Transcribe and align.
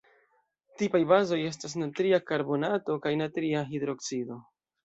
Tipaj 0.81 1.01
bazoj 1.11 1.39
estas 1.49 1.77
natria 1.81 2.21
karbonato 2.31 2.99
kaj 3.07 3.15
natria 3.23 3.63
hidroksido. 3.75 4.41